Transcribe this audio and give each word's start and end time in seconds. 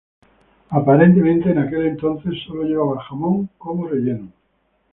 Aparentemente, 0.71 1.51
en 1.51 1.59
aquel 1.59 1.85
entonces 1.85 2.33
sólo 2.47 2.63
llevaba 2.63 3.03
jamón 3.03 3.51
como 3.59 3.85
relleno. 3.87 4.33